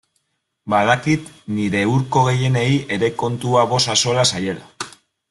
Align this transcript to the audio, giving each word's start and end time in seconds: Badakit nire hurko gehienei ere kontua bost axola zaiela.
Badakit 0.73 1.27
nire 1.57 1.83
hurko 1.91 2.23
gehienei 2.29 2.67
ere 2.97 3.11
kontua 3.25 3.67
bost 3.75 3.93
axola 3.97 4.27
zaiela. 4.33 4.91